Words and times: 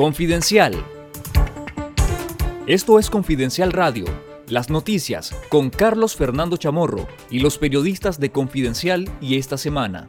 Confidencial. 0.00 0.82
Esto 2.66 2.98
es 2.98 3.10
Confidencial 3.10 3.70
Radio, 3.70 4.06
las 4.48 4.70
noticias 4.70 5.36
con 5.50 5.68
Carlos 5.68 6.16
Fernando 6.16 6.56
Chamorro 6.56 7.06
y 7.30 7.40
los 7.40 7.58
periodistas 7.58 8.18
de 8.18 8.32
Confidencial 8.32 9.10
y 9.20 9.36
esta 9.36 9.58
semana. 9.58 10.08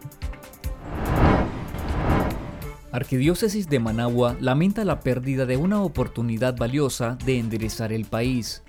Arquidiócesis 2.94 3.67
de 3.67 3.79
Managua 3.81 4.37
lamenta 4.40 4.85
la 4.85 5.01
pérdida 5.01 5.46
de 5.46 5.58
una 5.58 5.83
oportunidad 5.83 6.55
valiosa 6.55 7.17
de 7.26 7.39
enderezar 7.39 7.92
el 7.92 8.05
país. 8.05 8.63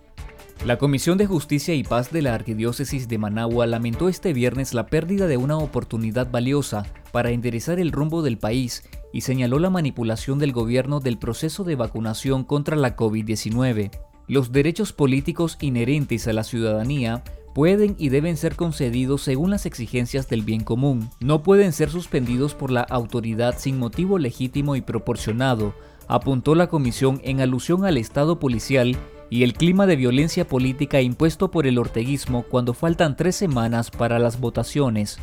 La 0.66 0.76
Comisión 0.76 1.18
de 1.18 1.26
Justicia 1.26 1.72
y 1.72 1.84
Paz 1.84 2.10
de 2.10 2.22
la 2.22 2.34
Arquidiócesis 2.34 3.06
de 3.06 3.18
Managua 3.18 3.68
lamentó 3.68 4.08
este 4.08 4.32
viernes 4.32 4.74
la 4.74 4.86
pérdida 4.86 5.28
de 5.28 5.36
una 5.36 5.56
oportunidad 5.56 6.32
valiosa 6.32 6.84
para 7.12 7.30
enderezar 7.30 7.78
el 7.78 7.92
rumbo 7.92 8.22
del 8.22 8.38
país 8.38 8.82
y 9.12 9.22
señaló 9.22 9.58
la 9.58 9.70
manipulación 9.70 10.38
del 10.38 10.52
gobierno 10.52 11.00
del 11.00 11.18
proceso 11.18 11.64
de 11.64 11.76
vacunación 11.76 12.44
contra 12.44 12.76
la 12.76 12.96
COVID-19. 12.96 13.90
Los 14.28 14.52
derechos 14.52 14.92
políticos 14.92 15.58
inherentes 15.60 16.26
a 16.28 16.32
la 16.32 16.44
ciudadanía 16.44 17.22
pueden 17.54 17.94
y 17.98 18.08
deben 18.08 18.36
ser 18.36 18.56
concedidos 18.56 19.22
según 19.22 19.50
las 19.50 19.66
exigencias 19.66 20.28
del 20.28 20.42
bien 20.42 20.64
común. 20.64 21.10
No 21.20 21.42
pueden 21.42 21.72
ser 21.72 21.90
suspendidos 21.90 22.54
por 22.54 22.70
la 22.70 22.82
autoridad 22.82 23.58
sin 23.58 23.78
motivo 23.78 24.18
legítimo 24.18 24.76
y 24.76 24.80
proporcionado, 24.80 25.74
apuntó 26.08 26.54
la 26.54 26.68
comisión 26.68 27.20
en 27.24 27.40
alusión 27.40 27.84
al 27.84 27.98
Estado 27.98 28.38
policial 28.38 28.96
y 29.30 29.44
el 29.44 29.54
clima 29.54 29.86
de 29.86 29.96
violencia 29.96 30.46
política 30.46 31.00
impuesto 31.00 31.50
por 31.50 31.66
el 31.66 31.78
orteguismo 31.78 32.42
cuando 32.42 32.74
faltan 32.74 33.16
tres 33.16 33.36
semanas 33.36 33.90
para 33.90 34.18
las 34.18 34.38
votaciones. 34.38 35.18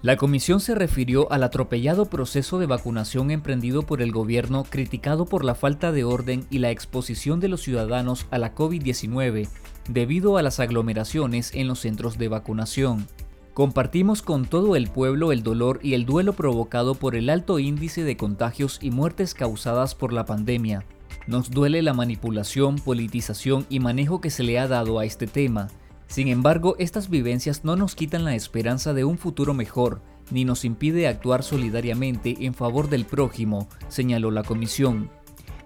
La 0.00 0.16
comisión 0.16 0.60
se 0.60 0.76
refirió 0.76 1.30
al 1.32 1.42
atropellado 1.42 2.06
proceso 2.06 2.60
de 2.60 2.66
vacunación 2.66 3.32
emprendido 3.32 3.82
por 3.82 4.00
el 4.00 4.12
gobierno 4.12 4.62
criticado 4.62 5.26
por 5.26 5.44
la 5.44 5.56
falta 5.56 5.90
de 5.90 6.04
orden 6.04 6.46
y 6.50 6.58
la 6.58 6.70
exposición 6.70 7.40
de 7.40 7.48
los 7.48 7.62
ciudadanos 7.62 8.26
a 8.30 8.38
la 8.38 8.54
COVID-19 8.54 9.48
debido 9.88 10.36
a 10.36 10.42
las 10.42 10.60
aglomeraciones 10.60 11.52
en 11.52 11.66
los 11.66 11.80
centros 11.80 12.16
de 12.16 12.28
vacunación. 12.28 13.08
Compartimos 13.54 14.22
con 14.22 14.44
todo 14.46 14.76
el 14.76 14.88
pueblo 14.88 15.32
el 15.32 15.42
dolor 15.42 15.80
y 15.82 15.94
el 15.94 16.06
duelo 16.06 16.32
provocado 16.32 16.94
por 16.94 17.16
el 17.16 17.28
alto 17.28 17.58
índice 17.58 18.04
de 18.04 18.16
contagios 18.16 18.78
y 18.80 18.92
muertes 18.92 19.34
causadas 19.34 19.96
por 19.96 20.12
la 20.12 20.24
pandemia. 20.24 20.84
Nos 21.26 21.50
duele 21.50 21.82
la 21.82 21.92
manipulación, 21.92 22.76
politización 22.76 23.66
y 23.68 23.80
manejo 23.80 24.20
que 24.20 24.30
se 24.30 24.44
le 24.44 24.60
ha 24.60 24.68
dado 24.68 25.00
a 25.00 25.04
este 25.04 25.26
tema. 25.26 25.66
Sin 26.08 26.28
embargo, 26.28 26.74
estas 26.78 27.10
vivencias 27.10 27.64
no 27.64 27.76
nos 27.76 27.94
quitan 27.94 28.24
la 28.24 28.34
esperanza 28.34 28.94
de 28.94 29.04
un 29.04 29.18
futuro 29.18 29.54
mejor, 29.54 30.00
ni 30.30 30.44
nos 30.44 30.64
impide 30.64 31.06
actuar 31.06 31.42
solidariamente 31.42 32.34
en 32.40 32.54
favor 32.54 32.88
del 32.88 33.04
prójimo, 33.04 33.68
señaló 33.88 34.30
la 34.30 34.42
comisión. 34.42 35.10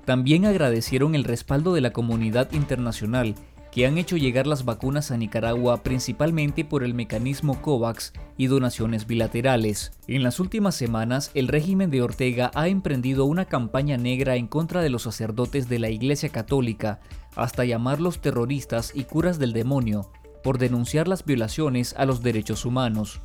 También 0.05 0.45
agradecieron 0.45 1.15
el 1.15 1.25
respaldo 1.25 1.75
de 1.75 1.81
la 1.81 1.93
comunidad 1.93 2.53
internacional 2.53 3.37
que 3.71 3.87
han 3.87 3.97
hecho 3.97 4.19
llegar 4.19 4.47
las 4.47 4.67
vacunas 4.67 5.11
a 5.11 5.17
Nicaragua 5.17 5.83
principalmente 5.83 6.63
por 6.65 6.85
el 6.85 6.93
mecanismo 6.93 7.63
COVAX 7.63 8.13
y 8.37 8.47
donaciones 8.47 9.07
bilaterales. 9.07 9.93
En 10.09 10.23
las 10.23 10.41
últimas 10.41 10.75
semanas, 10.75 11.31
el 11.33 11.49
régimen 11.49 11.89
de 11.89 12.03
Ortega 12.03 12.51
ha 12.55 12.69
emprendido 12.69 13.25
una 13.25 13.47
campaña 13.47 13.97
negra 13.97 14.37
en 14.37 14.47
contra 14.47 14.83
de 14.83 14.91
los 14.91 15.05
sacerdotes 15.05 15.71
de 15.71 15.79
la 15.79 15.89
Iglesia 15.89 16.29
Católica, 16.29 17.01
hasta 17.35 17.65
llamarlos 17.65 18.21
terroristas 18.21 18.93
y 18.95 19.05
curas 19.05 19.39
del 19.39 19.55
demonio, 19.55 20.11
por 20.43 20.59
denunciar 20.59 21.09
las 21.09 21.25
violaciones 21.25 21.95
a 21.97 22.05
los 22.05 22.23
derechos 22.23 22.65
humanos. 22.65 23.21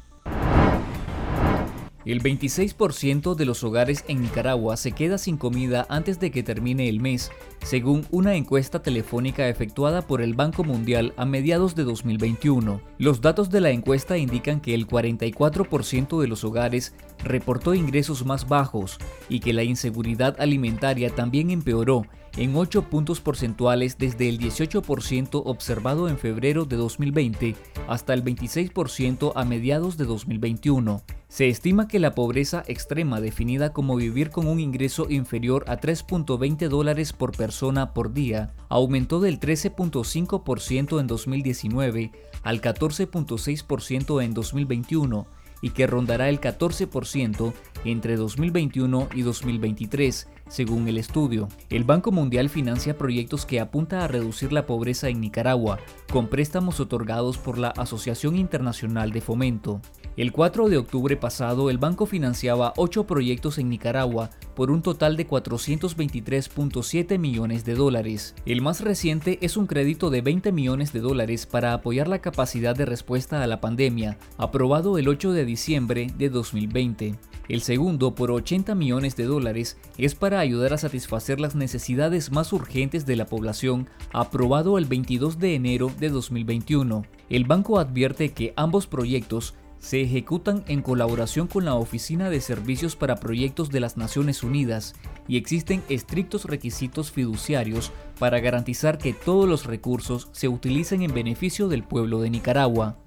El 2.07 2.23
26% 2.23 3.35
de 3.35 3.43
los 3.43 3.65
hogares 3.65 4.05
en 4.07 4.21
Nicaragua 4.21 4.77
se 4.77 4.93
queda 4.93 5.17
sin 5.17 5.35
comida 5.35 5.85
antes 5.89 6.21
de 6.21 6.31
que 6.31 6.41
termine 6.41 6.87
el 6.87 7.01
mes, 7.01 7.33
según 7.61 8.07
una 8.11 8.35
encuesta 8.35 8.81
telefónica 8.81 9.49
efectuada 9.49 10.03
por 10.03 10.21
el 10.21 10.33
Banco 10.33 10.63
Mundial 10.63 11.13
a 11.17 11.25
mediados 11.25 11.75
de 11.75 11.83
2021. 11.83 12.79
Los 12.97 13.19
datos 13.19 13.49
de 13.49 13.59
la 13.59 13.71
encuesta 13.71 14.17
indican 14.17 14.61
que 14.61 14.73
el 14.73 14.87
44% 14.87 16.21
de 16.21 16.27
los 16.29 16.45
hogares 16.45 16.95
reportó 17.27 17.73
ingresos 17.73 18.25
más 18.25 18.47
bajos 18.47 18.97
y 19.29 19.39
que 19.39 19.53
la 19.53 19.63
inseguridad 19.63 20.39
alimentaria 20.39 21.13
también 21.13 21.49
empeoró 21.49 22.05
en 22.37 22.55
8 22.55 22.83
puntos 22.83 23.19
porcentuales 23.19 23.97
desde 23.97 24.29
el 24.29 24.39
18% 24.39 25.41
observado 25.45 26.07
en 26.07 26.17
febrero 26.17 26.65
de 26.65 26.75
2020 26.75 27.55
hasta 27.87 28.13
el 28.13 28.23
26% 28.23 29.33
a 29.35 29.43
mediados 29.43 29.97
de 29.97 30.05
2021. 30.05 31.01
Se 31.27 31.49
estima 31.49 31.87
que 31.87 31.99
la 31.99 32.13
pobreza 32.15 32.63
extrema 32.67 33.19
definida 33.19 33.73
como 33.73 33.95
vivir 33.95 34.29
con 34.29 34.47
un 34.47 34.59
ingreso 34.59 35.07
inferior 35.09 35.65
a 35.67 35.81
3.20 35.81 36.69
dólares 36.69 37.11
por 37.11 37.35
persona 37.35 37.93
por 37.93 38.13
día 38.13 38.53
aumentó 38.69 39.19
del 39.19 39.39
13.5% 39.39 40.99
en 40.99 41.07
2019 41.07 42.11
al 42.43 42.61
14.6% 42.61 44.23
en 44.23 44.33
2021 44.33 45.27
y 45.61 45.71
que 45.71 45.87
rondará 45.87 46.29
el 46.29 46.39
14% 46.39 47.53
entre 47.85 48.15
2021 48.15 49.09
y 49.13 49.21
2023, 49.21 50.27
según 50.49 50.87
el 50.87 50.97
estudio. 50.97 51.47
El 51.69 51.83
Banco 51.83 52.11
Mundial 52.11 52.49
financia 52.49 52.97
proyectos 52.97 53.45
que 53.45 53.59
apunta 53.59 54.03
a 54.03 54.07
reducir 54.07 54.51
la 54.51 54.65
pobreza 54.65 55.09
en 55.09 55.21
Nicaragua, 55.21 55.79
con 56.11 56.27
préstamos 56.27 56.79
otorgados 56.79 57.37
por 57.37 57.57
la 57.57 57.69
Asociación 57.69 58.35
Internacional 58.35 59.11
de 59.11 59.21
Fomento. 59.21 59.81
El 60.17 60.31
4 60.31 60.69
de 60.69 60.77
octubre 60.77 61.15
pasado, 61.15 61.69
el 61.69 61.77
banco 61.77 62.07
financiaba 62.07 62.73
8 62.77 63.05
proyectos 63.05 63.59
en 63.59 63.69
Nicaragua 63.69 64.31
por 64.55 64.71
un 64.71 64.81
total 64.81 65.15
de 65.15 65.27
423.7 65.27 67.19
millones 67.19 67.65
de 67.65 67.75
dólares. 67.75 68.33
El 68.47 68.61
más 68.61 68.81
reciente 68.81 69.37
es 69.41 69.57
un 69.57 69.67
crédito 69.67 70.09
de 70.09 70.21
20 70.21 70.51
millones 70.51 70.91
de 70.91 71.01
dólares 71.01 71.45
para 71.45 71.73
apoyar 71.73 72.07
la 72.07 72.19
capacidad 72.19 72.75
de 72.75 72.87
respuesta 72.87 73.43
a 73.43 73.47
la 73.47 73.61
pandemia, 73.61 74.17
aprobado 74.37 74.97
el 74.97 75.07
8 75.07 75.33
de 75.33 75.45
diciembre 75.45 76.07
de 76.17 76.29
2020. 76.29 77.15
El 77.47 77.61
segundo, 77.61 78.13
por 78.13 78.31
80 78.31 78.75
millones 78.75 79.15
de 79.15 79.23
dólares, 79.23 79.77
es 79.97 80.15
para 80.15 80.39
ayudar 80.39 80.73
a 80.73 80.77
satisfacer 80.77 81.39
las 81.39 81.55
necesidades 81.55 82.31
más 82.31 82.51
urgentes 82.51 83.05
de 83.05 83.15
la 83.15 83.25
población, 83.25 83.89
aprobado 84.11 84.77
el 84.77 84.85
22 84.85 85.39
de 85.39 85.55
enero 85.55 85.91
de 85.99 86.09
2021. 86.09 87.05
El 87.29 87.45
banco 87.45 87.79
advierte 87.79 88.29
que 88.29 88.53
ambos 88.55 88.87
proyectos 88.87 89.55
se 89.79 90.01
ejecutan 90.01 90.63
en 90.67 90.81
colaboración 90.81 91.47
con 91.47 91.65
la 91.65 91.75
Oficina 91.75 92.29
de 92.29 92.41
Servicios 92.41 92.95
para 92.95 93.17
Proyectos 93.17 93.69
de 93.69 93.79
las 93.79 93.95
Naciones 93.95 94.43
Unidas 94.43 94.95
y 95.27 95.37
existen 95.37 95.83
estrictos 95.87 96.45
requisitos 96.45 97.11
fiduciarios 97.11 97.91
para 98.19 98.39
garantizar 98.39 98.97
que 98.97 99.13
todos 99.13 99.47
los 99.47 99.65
recursos 99.65 100.29
se 100.31 100.47
utilicen 100.47 101.03
en 101.03 101.13
beneficio 101.13 101.67
del 101.67 101.83
pueblo 101.83 102.21
de 102.21 102.29
Nicaragua. 102.29 102.97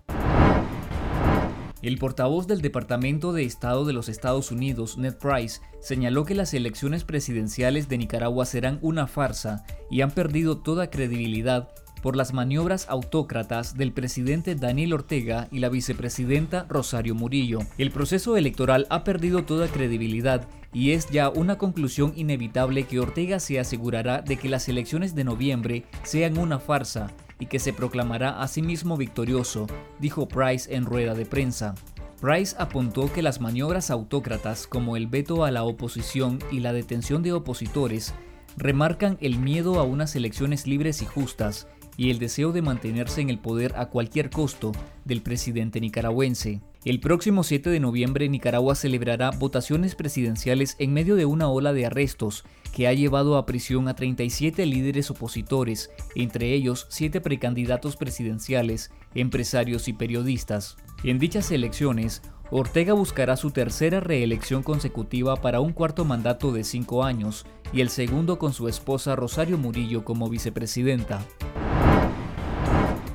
El 1.83 1.97
portavoz 1.97 2.47
del 2.47 2.61
Departamento 2.61 3.33
de 3.33 3.45
Estado 3.45 3.87
de 3.87 3.95
los 3.95 4.11
Estados 4.11 4.51
Unidos, 4.51 4.99
Ned 4.99 5.17
Price, 5.17 5.61
señaló 5.81 6.27
que 6.27 6.35
las 6.35 6.53
elecciones 6.53 7.05
presidenciales 7.05 7.89
de 7.89 7.97
Nicaragua 7.97 8.45
serán 8.45 8.79
una 8.83 9.07
farsa 9.07 9.65
y 9.91 10.03
han 10.03 10.11
perdido 10.11 10.59
toda 10.59 10.91
credibilidad 10.91 11.71
por 12.03 12.17
las 12.17 12.35
maniobras 12.35 12.87
autócratas 12.89 13.77
del 13.77 13.93
presidente 13.93 14.55
Daniel 14.55 14.93
Ortega 14.93 15.49
y 15.51 15.61
la 15.61 15.71
vicepresidenta 15.71 16.67
Rosario 16.69 17.15
Murillo. 17.15 17.61
El 17.79 17.91
proceso 17.91 18.37
electoral 18.37 18.87
ha 18.91 19.03
perdido 19.03 19.45
toda 19.45 19.69
credibilidad 19.69 20.47
y 20.73 20.93
es 20.93 21.09
ya 21.09 21.31
una 21.31 21.57
conclusión 21.57 22.13
inevitable 22.15 22.85
que 22.85 23.01
Ortega 23.01 23.41
se 23.41 23.59
asegurará 23.59 24.21
de 24.21 24.37
que 24.37 24.49
las 24.49 24.69
elecciones 24.69 25.15
de 25.15 25.25
noviembre 25.25 25.85
sean 26.03 26.39
una 26.39 26.59
farsa 26.59 27.11
y 27.41 27.47
que 27.47 27.59
se 27.59 27.73
proclamará 27.73 28.41
a 28.41 28.47
sí 28.47 28.63
mismo 28.63 28.97
victorioso, 28.97 29.67
dijo 29.99 30.29
Price 30.29 30.73
en 30.73 30.85
rueda 30.85 31.15
de 31.15 31.27
prensa. 31.27 31.75
Price 32.21 32.55
apuntó 32.59 33.13
que 33.13 33.23
las 33.23 33.41
maniobras 33.41 33.91
autócratas 33.91 34.67
como 34.67 34.97
el 34.97 35.07
veto 35.07 35.45
a 35.45 35.51
la 35.51 35.65
oposición 35.65 36.39
y 36.53 36.61
la 36.61 36.73
detención 36.73 37.23
de 37.23 37.33
opositores 37.33 38.15
remarcan 38.57 39.17
el 39.21 39.39
miedo 39.39 39.81
a 39.81 39.85
unas 39.85 40.15
elecciones 40.15 40.67
libres 40.67 41.01
y 41.01 41.07
justas 41.07 41.67
y 41.97 42.11
el 42.11 42.19
deseo 42.19 42.53
de 42.53 42.63
mantenerse 42.63 43.23
en 43.23 43.31
el 43.31 43.39
poder 43.39 43.75
a 43.77 43.87
cualquier 43.87 44.31
costo 44.31 44.73
del 45.05 45.23
presidente 45.23 45.81
nicaragüense. 45.81 46.61
El 46.83 46.99
próximo 46.99 47.45
7 47.45 47.69
de 47.69 47.79
noviembre 47.79 48.27
Nicaragua 48.31 48.75
celebrará 48.75 49.33
votaciones 49.33 49.95
presidenciales 49.95 50.77
en 50.79 50.95
medio 50.95 51.15
de 51.15 51.27
una 51.27 51.51
ola 51.51 51.75
de 51.75 51.85
arrestos 51.85 52.43
que 52.75 52.89
ha 52.89 52.95
llevado 52.95 53.37
a 53.37 53.45
prisión 53.45 53.87
a 53.87 53.95
37 53.95 54.65
líderes 54.65 55.11
opositores, 55.11 55.91
entre 56.15 56.55
ellos 56.55 56.87
7 56.89 57.21
precandidatos 57.21 57.97
presidenciales, 57.97 58.93
empresarios 59.15 59.89
y 59.89 59.93
periodistas. 59.93 60.79
En 61.05 61.19
dichas 61.19 61.51
elecciones, 61.51 62.23
Ortega 62.51 62.95
buscará 62.95 63.37
su 63.37 63.51
tercera 63.51 64.01
reelección 64.01 64.63
consecutiva 64.63 65.37
para 65.37 65.61
un 65.61 65.75
cuarto 65.75 66.07
mandato 66.07 66.51
de 66.51 66.65
5 66.65 67.05
años 67.05 67.45
y 67.75 67.83
el 67.83 67.91
segundo 67.91 68.39
con 68.39 68.55
su 68.55 68.69
esposa 68.69 69.15
Rosario 69.17 69.59
Murillo 69.59 70.03
como 70.03 70.31
vicepresidenta. 70.31 71.27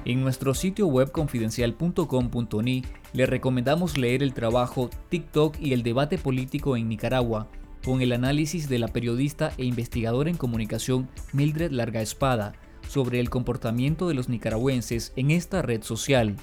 En 0.06 0.22
nuestro 0.22 0.54
sitio 0.54 0.86
web 0.86 1.12
confidencial.com.ni 1.12 2.86
le 3.14 3.26
recomendamos 3.26 3.98
leer 3.98 4.22
el 4.22 4.36
trabajo 4.36 4.92
TikTok 5.10 5.58
y 5.60 5.74
el 5.74 5.82
debate 5.82 6.20
político 6.20 6.78
en 6.78 6.88
Nicaragua, 6.88 7.50
con 7.84 8.04
el 8.04 8.12
análisis 8.12 8.70
de 8.70 8.78
la 8.78 8.88
periodista 8.88 9.52
e 9.58 9.66
investigadora 9.66 10.30
en 10.30 10.38
comunicación 10.38 11.10
Mildred 11.34 11.72
Larga 11.72 12.04
Espada 12.04 12.54
sobre 12.88 13.20
el 13.20 13.32
comportamiento 13.32 14.08
de 14.08 14.14
los 14.14 14.30
nicaragüenses 14.30 15.12
en 15.16 15.32
esta 15.32 15.64
red 15.64 15.82
social. 15.82 16.36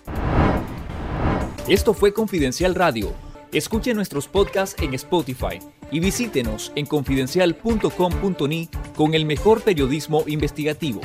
Esto 1.68 1.94
fue 1.94 2.12
Confidencial 2.12 2.74
Radio. 2.74 3.12
Escuche 3.52 3.94
nuestros 3.94 4.26
podcasts 4.26 4.82
en 4.82 4.94
Spotify 4.94 5.60
y 5.92 6.00
visítenos 6.00 6.72
en 6.74 6.86
confidencial.com.ni 6.86 8.68
con 8.96 9.14
el 9.14 9.24
mejor 9.24 9.62
periodismo 9.62 10.24
investigativo. 10.26 11.00